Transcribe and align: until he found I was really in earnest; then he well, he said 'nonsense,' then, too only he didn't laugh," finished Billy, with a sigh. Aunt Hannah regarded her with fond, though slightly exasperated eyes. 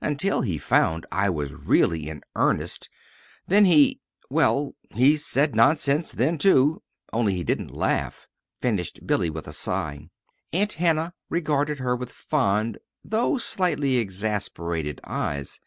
until 0.00 0.40
he 0.40 0.56
found 0.56 1.04
I 1.12 1.28
was 1.28 1.52
really 1.52 2.08
in 2.08 2.22
earnest; 2.34 2.88
then 3.46 3.66
he 3.66 4.00
well, 4.30 4.72
he 4.94 5.18
said 5.18 5.54
'nonsense,' 5.54 6.12
then, 6.12 6.38
too 6.38 6.82
only 7.12 7.34
he 7.34 7.44
didn't 7.44 7.70
laugh," 7.70 8.26
finished 8.58 9.06
Billy, 9.06 9.28
with 9.28 9.46
a 9.46 9.52
sigh. 9.52 10.08
Aunt 10.50 10.72
Hannah 10.72 11.12
regarded 11.28 11.78
her 11.80 11.94
with 11.94 12.10
fond, 12.10 12.78
though 13.04 13.36
slightly 13.36 13.98
exasperated 13.98 14.98
eyes. 15.04 15.60